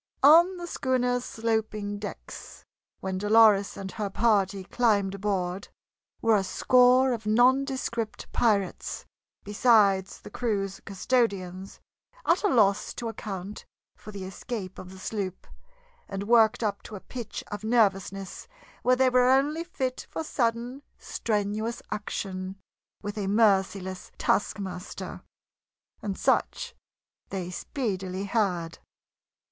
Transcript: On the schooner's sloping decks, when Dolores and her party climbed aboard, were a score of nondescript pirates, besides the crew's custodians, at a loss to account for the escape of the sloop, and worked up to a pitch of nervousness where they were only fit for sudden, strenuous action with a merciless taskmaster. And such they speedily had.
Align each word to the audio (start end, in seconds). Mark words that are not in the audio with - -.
On 0.23 0.57
the 0.57 0.65
schooner's 0.65 1.23
sloping 1.23 1.99
decks, 1.99 2.65
when 3.01 3.19
Dolores 3.19 3.77
and 3.77 3.91
her 3.91 4.09
party 4.09 4.63
climbed 4.63 5.13
aboard, 5.13 5.67
were 6.23 6.35
a 6.35 6.43
score 6.43 7.11
of 7.13 7.27
nondescript 7.27 8.31
pirates, 8.33 9.05
besides 9.43 10.19
the 10.19 10.31
crew's 10.31 10.79
custodians, 10.79 11.79
at 12.25 12.41
a 12.43 12.47
loss 12.47 12.95
to 12.95 13.09
account 13.09 13.63
for 13.95 14.11
the 14.11 14.23
escape 14.23 14.79
of 14.79 14.89
the 14.89 14.97
sloop, 14.97 15.45
and 16.09 16.23
worked 16.23 16.63
up 16.63 16.81
to 16.81 16.95
a 16.95 16.99
pitch 16.99 17.43
of 17.51 17.63
nervousness 17.63 18.47
where 18.81 18.95
they 18.95 19.11
were 19.11 19.29
only 19.29 19.63
fit 19.63 20.07
for 20.09 20.23
sudden, 20.23 20.81
strenuous 20.97 21.79
action 21.91 22.55
with 23.03 23.19
a 23.19 23.27
merciless 23.27 24.09
taskmaster. 24.17 25.21
And 26.01 26.17
such 26.17 26.73
they 27.29 27.51
speedily 27.51 28.23
had. 28.23 28.79